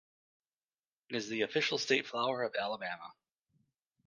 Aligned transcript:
It 1.11 1.15
is 1.15 1.29
the 1.29 1.43
official 1.43 1.77
state 1.77 2.07
flower 2.07 2.41
of 2.41 2.55
Alabama. 2.55 3.13